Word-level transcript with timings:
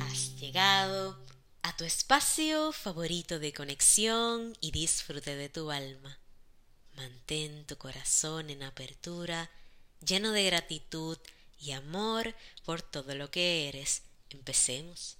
Has 0.00 0.36
llegado 0.40 1.18
a 1.62 1.76
tu 1.76 1.84
espacio 1.84 2.72
favorito 2.72 3.38
de 3.38 3.52
conexión 3.52 4.56
y 4.60 4.70
disfrute 4.70 5.36
de 5.36 5.50
tu 5.50 5.70
alma. 5.70 6.18
Mantén 6.96 7.66
tu 7.66 7.76
corazón 7.76 8.48
en 8.48 8.62
apertura, 8.62 9.50
lleno 10.04 10.32
de 10.32 10.44
gratitud 10.44 11.18
y 11.58 11.72
amor 11.72 12.34
por 12.64 12.80
todo 12.80 13.14
lo 13.14 13.30
que 13.30 13.68
eres. 13.68 14.02
Empecemos. 14.30 15.18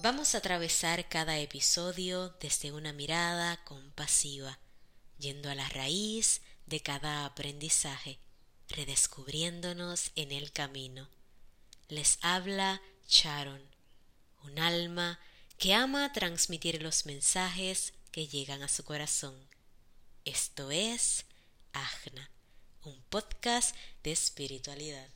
Vamos 0.00 0.34
a 0.34 0.38
atravesar 0.38 1.08
cada 1.08 1.38
episodio 1.38 2.30
desde 2.40 2.72
una 2.72 2.92
mirada 2.92 3.64
compasiva, 3.64 4.58
yendo 5.18 5.50
a 5.50 5.54
la 5.54 5.68
raíz 5.68 6.40
de 6.66 6.80
cada 6.80 7.24
aprendizaje, 7.24 8.18
redescubriéndonos 8.68 10.12
en 10.16 10.32
el 10.32 10.52
camino. 10.52 11.08
Les 11.88 12.18
habla 12.22 12.80
Sharon, 13.08 13.62
un 14.44 14.58
alma 14.58 15.18
que 15.56 15.74
ama 15.74 16.12
transmitir 16.12 16.82
los 16.82 17.06
mensajes 17.06 17.92
que 18.12 18.26
llegan 18.26 18.62
a 18.62 18.68
su 18.68 18.84
corazón. 18.84 19.34
Esto 20.24 20.70
es 20.70 21.24
Agna, 21.72 22.30
un 22.84 23.00
podcast 23.08 23.74
de 24.02 24.12
espiritualidad. 24.12 25.08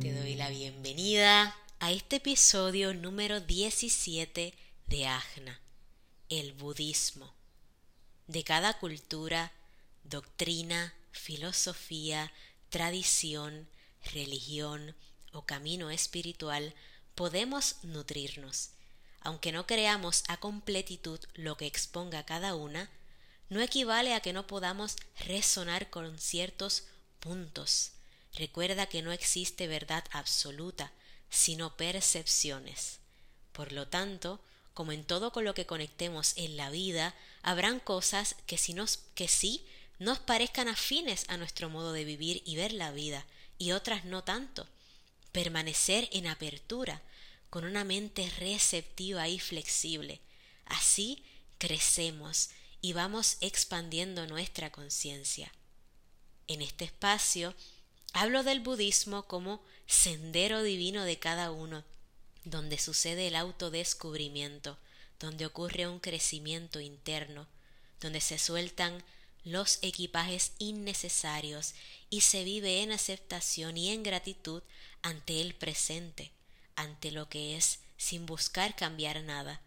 Te 0.00 0.12
doy 0.12 0.34
la 0.36 0.48
bienvenida 0.50 1.56
a 1.80 1.92
este 1.92 2.16
episodio 2.16 2.94
número 2.94 3.40
17 3.40 4.54
de 4.86 5.06
Agna, 5.06 5.60
el 6.28 6.52
budismo. 6.52 7.33
De 8.26 8.42
cada 8.42 8.78
cultura, 8.78 9.52
doctrina, 10.04 10.94
filosofía, 11.12 12.32
tradición, 12.70 13.68
religión 14.12 14.96
o 15.32 15.44
camino 15.44 15.90
espiritual 15.90 16.74
podemos 17.14 17.76
nutrirnos. 17.82 18.70
Aunque 19.20 19.52
no 19.52 19.66
creamos 19.66 20.24
a 20.28 20.38
completitud 20.38 21.20
lo 21.34 21.56
que 21.56 21.66
exponga 21.66 22.24
cada 22.24 22.54
una, 22.54 22.90
no 23.48 23.60
equivale 23.60 24.14
a 24.14 24.20
que 24.20 24.32
no 24.32 24.46
podamos 24.46 24.96
resonar 25.26 25.90
con 25.90 26.18
ciertos 26.18 26.84
puntos. 27.20 27.92
Recuerda 28.34 28.86
que 28.86 29.02
no 29.02 29.12
existe 29.12 29.66
verdad 29.66 30.04
absoluta, 30.10 30.92
sino 31.30 31.76
percepciones. 31.76 33.00
Por 33.52 33.72
lo 33.72 33.86
tanto, 33.88 34.40
como 34.74 34.92
en 34.92 35.04
todo 35.04 35.32
con 35.32 35.44
lo 35.44 35.54
que 35.54 35.66
conectemos 35.66 36.34
en 36.36 36.56
la 36.56 36.68
vida, 36.70 37.14
habrán 37.42 37.80
cosas 37.80 38.36
que, 38.46 38.58
si 38.58 38.74
nos, 38.74 38.98
que 39.14 39.28
sí 39.28 39.64
nos 39.98 40.18
parezcan 40.18 40.68
afines 40.68 41.24
a 41.28 41.36
nuestro 41.36 41.70
modo 41.70 41.92
de 41.92 42.04
vivir 42.04 42.42
y 42.44 42.56
ver 42.56 42.72
la 42.72 42.90
vida, 42.90 43.24
y 43.56 43.72
otras 43.72 44.04
no 44.04 44.24
tanto. 44.24 44.66
Permanecer 45.32 46.08
en 46.12 46.26
apertura, 46.26 47.00
con 47.50 47.64
una 47.64 47.84
mente 47.84 48.28
receptiva 48.38 49.28
y 49.28 49.38
flexible. 49.38 50.20
Así 50.66 51.24
crecemos 51.58 52.50
y 52.80 52.92
vamos 52.92 53.36
expandiendo 53.40 54.26
nuestra 54.26 54.70
conciencia. 54.72 55.52
En 56.48 56.62
este 56.62 56.84
espacio 56.84 57.54
hablo 58.12 58.42
del 58.42 58.60
budismo 58.60 59.26
como 59.26 59.62
sendero 59.86 60.62
divino 60.62 61.04
de 61.04 61.18
cada 61.18 61.50
uno, 61.50 61.84
donde 62.44 62.78
sucede 62.78 63.28
el 63.28 63.36
autodescubrimiento, 63.36 64.78
donde 65.18 65.46
ocurre 65.46 65.88
un 65.88 66.00
crecimiento 66.00 66.80
interno, 66.80 67.46
donde 68.00 68.20
se 68.20 68.38
sueltan 68.38 69.02
los 69.44 69.78
equipajes 69.82 70.52
innecesarios 70.58 71.74
y 72.10 72.22
se 72.22 72.44
vive 72.44 72.82
en 72.82 72.92
aceptación 72.92 73.76
y 73.76 73.90
en 73.90 74.02
gratitud 74.02 74.62
ante 75.02 75.40
el 75.40 75.54
presente, 75.54 76.32
ante 76.76 77.10
lo 77.10 77.28
que 77.28 77.56
es, 77.56 77.80
sin 77.96 78.26
buscar 78.26 78.74
cambiar 78.74 79.22
nada, 79.22 79.60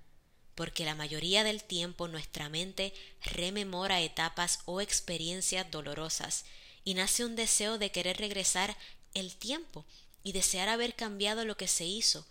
porque 0.56 0.86
la 0.86 0.96
mayoría 0.96 1.44
del 1.44 1.64
tiempo 1.64 2.08
nuestra 2.08 2.50
mente 2.50 2.94
rememora 3.22 4.02
etapas 4.02 4.60
o 4.66 4.82
experiencias 4.82 5.70
dolorosas 5.70 6.46
y 6.84 6.96
nace 6.96 7.24
un 7.24 7.36
deseo 7.36 7.78
de 7.78 7.92
querer 7.92 8.18
regresar 8.18 8.76
el 9.14 9.36
tiempo 9.36 9.86
y 10.24 10.32
desear 10.32 10.70
haber 10.70 10.96
cambiado 10.96 11.46
lo 11.46 11.56
que 11.58 11.68
se 11.68 11.86
hizo. 11.86 12.26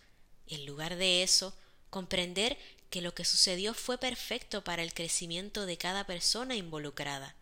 En 0.48 0.66
lugar 0.66 0.96
de 0.96 1.22
eso, 1.22 1.56
comprender 1.90 2.58
que 2.90 3.00
lo 3.00 3.14
que 3.14 3.24
sucedió 3.24 3.74
fue 3.74 3.98
perfecto 3.98 4.62
para 4.62 4.82
el 4.82 4.94
crecimiento 4.94 5.66
de 5.66 5.76
cada 5.76 6.06
persona 6.06 6.54
involucrada. 6.54 7.34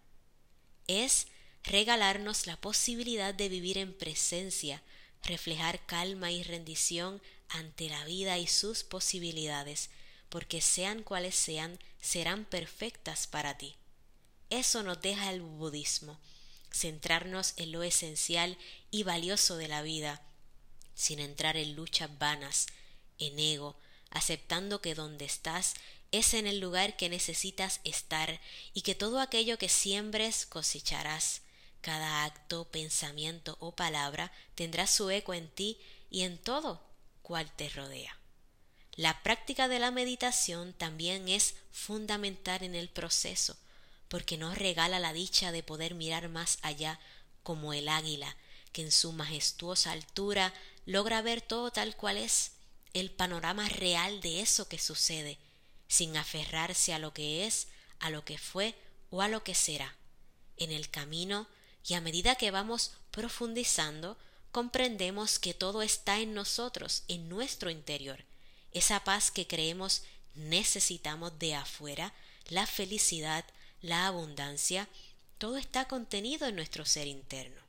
Es 0.87 1.27
regalarnos 1.63 2.47
la 2.47 2.57
posibilidad 2.57 3.35
de 3.35 3.49
vivir 3.49 3.79
en 3.79 3.95
presencia, 3.95 4.83
reflejar 5.23 5.85
calma 5.87 6.31
y 6.31 6.43
rendición 6.43 7.23
ante 7.49 7.89
la 7.89 8.05
vida 8.05 8.39
y 8.39 8.47
sus 8.47 8.85
posibilidades, 8.85 9.91
porque 10.29 10.61
sean 10.61 11.03
cuales 11.03 11.35
sean, 11.35 11.79
serán 12.01 12.45
perfectas 12.45 13.27
para 13.27 13.57
ti. 13.57 13.77
Eso 14.51 14.83
nos 14.83 15.01
deja 15.01 15.31
el 15.31 15.41
budismo, 15.41 16.19
centrarnos 16.73 17.55
en 17.57 17.73
lo 17.73 17.83
esencial 17.83 18.59
y 18.91 19.03
valioso 19.05 19.57
de 19.57 19.69
la 19.69 19.83
vida, 19.83 20.23
sin 20.95 21.19
entrar 21.19 21.57
en 21.57 21.75
luchas 21.75 22.19
vanas, 22.19 22.67
en 23.19 23.39
ego, 23.39 23.77
aceptando 24.11 24.81
que 24.81 24.95
donde 24.95 25.25
estás 25.25 25.75
es 26.13 26.35
en 26.35 26.47
el 26.47 26.61
lugar 26.61 26.97
que 26.97 27.09
necesitas 27.09 27.81
estar 27.83 28.41
y 28.73 28.83
que 28.83 28.95
todo 28.95 29.21
aquello 29.21 29.59
que 29.59 29.69
siembres 29.69 30.47
cosecharás. 30.47 31.43
Cada 31.81 32.25
acto, 32.25 32.65
pensamiento 32.71 33.57
o 33.61 33.73
palabra 33.73 34.33
tendrá 34.55 34.87
su 34.87 35.11
eco 35.11 35.35
en 35.35 35.49
ti 35.51 35.79
y 36.11 36.23
en 36.23 36.39
todo 36.39 36.81
cual 37.23 37.51
te 37.57 37.69
rodea. 37.69 38.17
La 38.97 39.25
práctica 39.25 39.67
de 39.67 39.81
la 39.81 39.91
meditación 39.91 40.73
también 40.73 41.29
es 41.29 41.57
fundamental 41.73 42.63
en 42.63 42.77
el 42.77 42.89
proceso, 42.89 43.57
porque 44.07 44.39
nos 44.39 44.57
regala 44.57 45.01
la 45.01 45.13
dicha 45.13 45.51
de 45.51 45.65
poder 45.65 45.95
mirar 45.95 46.29
más 46.29 46.59
allá 46.63 47.01
como 47.43 47.73
el 47.73 47.89
águila, 47.89 48.37
que 48.73 48.83
en 48.83 48.93
su 48.93 49.13
majestuosa 49.13 49.91
altura 49.91 50.55
logra 50.87 51.23
ver 51.23 51.41
todo 51.41 51.73
tal 51.73 51.97
cual 51.97 52.19
es, 52.19 52.53
el 52.95 53.11
panorama 53.11 53.69
real 53.69 54.21
de 54.21 54.41
eso 54.41 54.69
que 54.69 54.79
sucede, 54.79 55.39
sin 55.89 56.17
aferrarse 56.17 56.95
a 56.95 56.99
lo 56.99 57.13
que 57.13 57.47
es, 57.47 57.69
a 57.99 58.09
lo 58.11 58.25
que 58.25 58.39
fue 58.39 58.75
o 59.11 59.21
a 59.21 59.29
lo 59.29 59.45
que 59.45 59.55
será. 59.55 59.97
En 60.57 60.71
el 60.71 60.89
camino, 60.89 61.49
y 61.87 61.95
a 61.95 62.01
medida 62.01 62.37
que 62.37 62.51
vamos 62.51 62.93
profundizando, 63.11 64.17
comprendemos 64.53 65.39
que 65.39 65.53
todo 65.53 65.83
está 65.83 66.21
en 66.21 66.33
nosotros, 66.33 67.03
en 67.09 67.29
nuestro 67.29 67.71
interior. 67.71 68.25
Esa 68.73 69.05
paz 69.05 69.31
que 69.31 69.47
creemos 69.47 70.03
necesitamos 70.35 71.39
de 71.39 71.55
afuera, 71.55 72.15
la 72.49 72.67
felicidad, 72.67 73.45
la 73.83 74.07
abundancia, 74.07 74.89
todo 75.39 75.57
está 75.57 75.87
contenido 75.89 76.47
en 76.47 76.57
nuestro 76.57 76.87
ser 76.87 77.07
interno. 77.07 77.61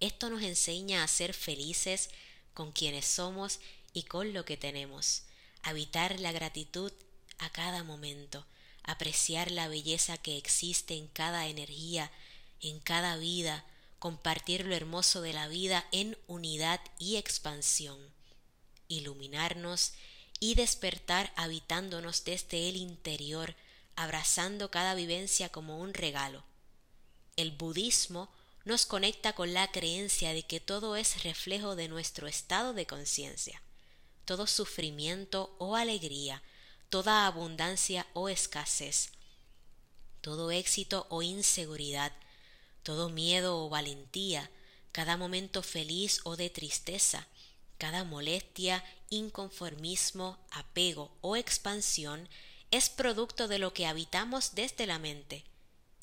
Esto 0.00 0.30
nos 0.30 0.42
enseña 0.42 1.02
a 1.02 1.08
ser 1.08 1.34
felices 1.34 2.10
con 2.54 2.72
quienes 2.72 3.06
somos 3.06 3.60
y 3.94 4.02
con 4.02 4.34
lo 4.34 4.44
que 4.44 4.58
tenemos, 4.58 5.22
habitar 5.62 6.20
la 6.20 6.32
gratitud 6.32 6.92
a 7.38 7.48
cada 7.50 7.84
momento, 7.84 8.44
apreciar 8.82 9.50
la 9.50 9.68
belleza 9.68 10.18
que 10.18 10.36
existe 10.36 10.96
en 10.96 11.06
cada 11.08 11.46
energía, 11.46 12.10
en 12.60 12.80
cada 12.80 13.16
vida, 13.16 13.64
compartir 14.00 14.66
lo 14.66 14.74
hermoso 14.74 15.22
de 15.22 15.32
la 15.32 15.48
vida 15.48 15.86
en 15.92 16.18
unidad 16.26 16.80
y 16.98 17.16
expansión, 17.16 17.98
iluminarnos 18.88 19.92
y 20.40 20.56
despertar 20.56 21.32
habitándonos 21.36 22.24
desde 22.24 22.68
el 22.68 22.76
interior, 22.76 23.54
abrazando 23.96 24.72
cada 24.72 24.94
vivencia 24.94 25.48
como 25.50 25.78
un 25.78 25.94
regalo. 25.94 26.42
El 27.36 27.52
budismo 27.52 28.28
nos 28.64 28.86
conecta 28.86 29.34
con 29.34 29.54
la 29.54 29.70
creencia 29.70 30.32
de 30.32 30.42
que 30.42 30.58
todo 30.58 30.96
es 30.96 31.22
reflejo 31.22 31.76
de 31.76 31.88
nuestro 31.88 32.26
estado 32.26 32.74
de 32.74 32.86
conciencia 32.86 33.62
todo 34.24 34.46
sufrimiento 34.46 35.54
o 35.58 35.76
alegría, 35.76 36.42
toda 36.88 37.26
abundancia 37.26 38.06
o 38.12 38.28
escasez, 38.28 39.10
todo 40.20 40.50
éxito 40.50 41.06
o 41.10 41.22
inseguridad, 41.22 42.12
todo 42.82 43.08
miedo 43.08 43.64
o 43.64 43.68
valentía, 43.68 44.50
cada 44.92 45.16
momento 45.16 45.62
feliz 45.62 46.20
o 46.24 46.36
de 46.36 46.50
tristeza, 46.50 47.26
cada 47.78 48.04
molestia, 48.04 48.84
inconformismo, 49.10 50.38
apego 50.50 51.16
o 51.20 51.36
expansión 51.36 52.28
es 52.70 52.88
producto 52.88 53.48
de 53.48 53.58
lo 53.58 53.74
que 53.74 53.86
habitamos 53.86 54.54
desde 54.54 54.86
la 54.86 54.98
mente, 54.98 55.44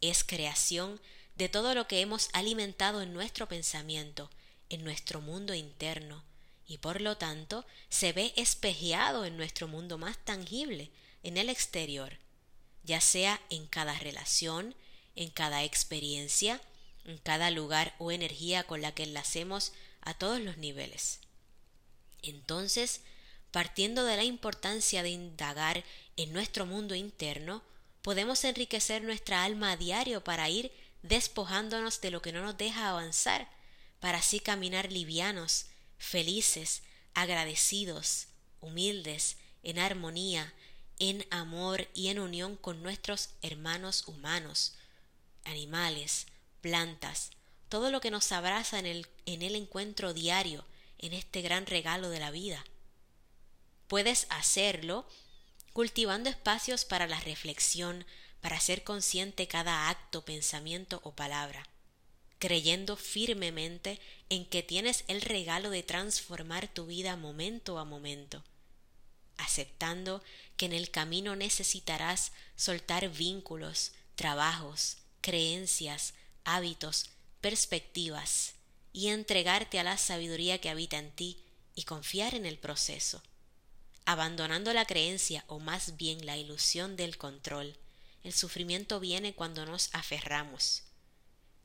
es 0.01 0.23
creación 0.23 1.01
de 1.35 1.49
todo 1.49 1.73
lo 1.73 1.87
que 1.87 2.01
hemos 2.01 2.29
alimentado 2.33 3.01
en 3.01 3.13
nuestro 3.13 3.47
pensamiento, 3.47 4.29
en 4.69 4.83
nuestro 4.83 5.21
mundo 5.21 5.53
interno, 5.53 6.23
y 6.71 6.77
por 6.77 7.01
lo 7.01 7.17
tanto 7.17 7.65
se 7.89 8.13
ve 8.13 8.31
espejeado 8.37 9.25
en 9.25 9.35
nuestro 9.35 9.67
mundo 9.67 9.97
más 9.97 10.17
tangible, 10.19 10.89
en 11.21 11.35
el 11.35 11.49
exterior. 11.49 12.17
ya 12.83 13.01
sea 13.01 13.41
en 13.49 13.67
cada 13.67 13.93
relación, 13.99 14.73
en 15.15 15.29
cada 15.31 15.63
experiencia, 15.65 16.61
en 17.05 17.17
cada 17.17 17.51
lugar 17.51 17.93
o 17.99 18.11
energía 18.11 18.63
con 18.63 18.81
la 18.81 18.93
que 18.93 19.03
enlacemos 19.03 19.73
a 19.99 20.13
todos 20.13 20.39
los 20.39 20.57
niveles. 20.57 21.19
Entonces, 22.21 23.01
partiendo 23.51 24.05
de 24.05 24.15
la 24.15 24.23
importancia 24.23 25.03
de 25.03 25.09
indagar 25.09 25.83
en 26.15 26.31
nuestro 26.31 26.65
mundo 26.65 26.95
interno, 26.95 27.63
podemos 28.01 28.45
enriquecer 28.45 29.03
nuestra 29.03 29.43
alma 29.43 29.73
a 29.73 29.77
diario 29.77 30.23
para 30.23 30.49
ir 30.49 30.71
despojándonos 31.03 31.99
de 31.99 32.11
lo 32.11 32.21
que 32.21 32.31
no 32.31 32.41
nos 32.41 32.57
deja 32.57 32.89
avanzar, 32.89 33.49
para 33.99 34.19
así 34.19 34.39
caminar 34.39 34.89
livianos, 34.89 35.65
felices, 36.01 36.81
agradecidos, 37.13 38.27
humildes, 38.59 39.37
en 39.61 39.77
armonía, 39.77 40.51
en 40.97 41.25
amor 41.29 41.87
y 41.93 42.07
en 42.07 42.19
unión 42.19 42.57
con 42.57 42.81
nuestros 42.81 43.29
hermanos 43.43 44.07
humanos, 44.07 44.73
animales, 45.43 46.25
plantas, 46.59 47.29
todo 47.69 47.91
lo 47.91 48.01
que 48.01 48.11
nos 48.11 48.31
abraza 48.31 48.79
en 48.79 48.87
el, 48.87 49.07
en 49.27 49.43
el 49.43 49.55
encuentro 49.55 50.13
diario, 50.13 50.65
en 50.97 51.13
este 51.13 51.41
gran 51.41 51.67
regalo 51.67 52.09
de 52.09 52.19
la 52.19 52.31
vida. 52.31 52.65
Puedes 53.87 54.25
hacerlo 54.29 55.07
cultivando 55.71 56.29
espacios 56.31 56.83
para 56.83 57.07
la 57.07 57.19
reflexión, 57.19 58.05
para 58.41 58.59
ser 58.59 58.83
consciente 58.83 59.47
cada 59.47 59.89
acto, 59.89 60.25
pensamiento 60.25 60.99
o 61.03 61.15
palabra, 61.15 61.67
creyendo 62.41 62.97
firmemente 62.97 63.99
en 64.29 64.45
que 64.45 64.63
tienes 64.63 65.03
el 65.07 65.21
regalo 65.21 65.69
de 65.69 65.83
transformar 65.83 66.67
tu 66.67 66.87
vida 66.87 67.15
momento 67.15 67.77
a 67.77 67.85
momento, 67.85 68.43
aceptando 69.37 70.23
que 70.57 70.65
en 70.65 70.73
el 70.73 70.89
camino 70.89 71.35
necesitarás 71.35 72.31
soltar 72.55 73.09
vínculos, 73.09 73.91
trabajos, 74.15 74.97
creencias, 75.21 76.15
hábitos, 76.43 77.11
perspectivas, 77.41 78.55
y 78.91 79.09
entregarte 79.09 79.79
a 79.79 79.83
la 79.83 79.99
sabiduría 79.99 80.57
que 80.57 80.71
habita 80.71 80.97
en 80.97 81.11
ti 81.11 81.37
y 81.75 81.83
confiar 81.83 82.33
en 82.33 82.47
el 82.47 82.57
proceso, 82.57 83.21
abandonando 84.05 84.73
la 84.73 84.85
creencia 84.85 85.43
o 85.45 85.59
más 85.59 85.95
bien 85.95 86.25
la 86.25 86.37
ilusión 86.37 86.95
del 86.95 87.19
control. 87.19 87.77
El 88.23 88.33
sufrimiento 88.33 88.99
viene 88.99 89.35
cuando 89.35 89.67
nos 89.67 89.89
aferramos, 89.93 90.85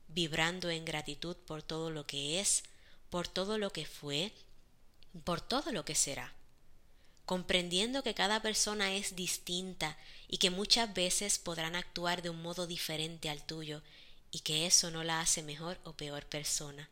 vibrando 0.07 0.69
en 0.69 0.85
gratitud 0.85 1.35
por 1.35 1.63
todo 1.63 1.89
lo 1.91 2.05
que 2.05 2.39
es, 2.39 2.63
por 3.09 3.27
todo 3.27 3.57
lo 3.57 3.71
que 3.71 3.85
fue, 3.85 4.31
por 5.23 5.41
todo 5.41 5.71
lo 5.71 5.85
que 5.85 5.95
será 5.95 6.33
comprendiendo 7.27 8.03
que 8.03 8.13
cada 8.13 8.41
persona 8.41 8.93
es 8.93 9.17
distinta 9.17 9.97
y 10.29 10.37
que 10.37 10.49
muchas 10.49 10.93
veces 10.93 11.39
podrán 11.39 11.75
actuar 11.75 12.21
de 12.21 12.29
un 12.29 12.41
modo 12.41 12.67
diferente 12.67 13.29
al 13.29 13.45
tuyo 13.45 13.83
y 14.31 14.39
que 14.39 14.65
eso 14.65 14.91
no 14.91 15.03
la 15.03 15.19
hace 15.19 15.43
mejor 15.43 15.77
o 15.83 15.91
peor 15.91 16.25
persona, 16.25 16.89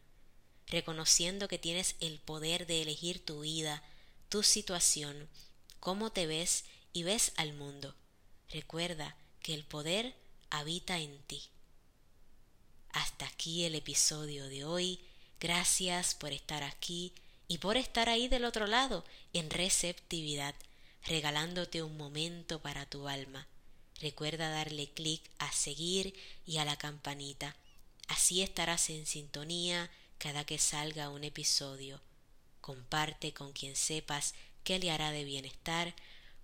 reconociendo 0.68 1.48
que 1.48 1.58
tienes 1.58 1.96
el 2.02 2.20
poder 2.20 2.68
de 2.68 2.82
elegir 2.82 3.24
tu 3.24 3.40
vida, 3.40 3.82
tu 4.28 4.44
situación, 4.44 5.30
cómo 5.80 6.12
te 6.12 6.28
ves 6.28 6.66
y 6.92 7.04
ves 7.04 7.32
al 7.38 7.54
mundo. 7.54 7.96
Recuerda 8.50 9.16
que 9.42 9.54
el 9.54 9.64
poder 9.64 10.18
habita 10.50 11.00
en 11.00 11.18
ti. 11.28 11.44
Hasta 12.96 13.26
aquí 13.26 13.66
el 13.66 13.76
episodio 13.76 14.48
de 14.48 14.64
hoy. 14.64 15.02
Gracias 15.42 16.16
por 16.16 16.32
estar 16.32 16.64
aquí 16.64 17.12
y 17.46 17.58
por 17.58 17.76
estar 17.76 18.08
ahí 18.08 18.30
del 18.30 18.46
otro 18.46 18.68
lado 18.68 19.04
en 19.34 19.50
receptividad, 19.50 20.56
regalándote 21.06 21.84
un 21.84 21.98
momento 21.98 22.62
para 22.62 22.86
tu 22.86 23.10
alma. 23.10 23.50
Recuerda 24.00 24.50
darle 24.50 24.90
clic 24.92 25.22
a 25.40 25.52
seguir 25.52 26.16
y 26.46 26.58
a 26.60 26.64
la 26.64 26.78
campanita. 26.78 27.58
Así 28.08 28.42
estarás 28.42 28.90
en 28.90 29.06
sintonía 29.06 29.92
cada 30.18 30.46
que 30.46 30.58
salga 30.58 31.10
un 31.10 31.26
episodio. 31.26 32.00
Comparte 32.62 33.34
con 33.34 33.52
quien 33.52 33.76
sepas 33.76 34.36
que 34.64 34.80
le 34.80 34.90
hará 34.90 35.12
de 35.12 35.26
bienestar. 35.26 35.94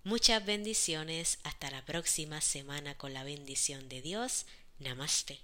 Muchas 0.04 0.46
bendiciones. 0.46 1.40
Hasta 1.44 1.72
la 1.72 1.86
próxima 1.86 2.42
semana 2.42 2.98
con 2.98 3.14
la 3.14 3.24
bendición 3.24 3.88
de 3.88 4.02
Dios. 4.02 4.46
Namaste. 4.80 5.40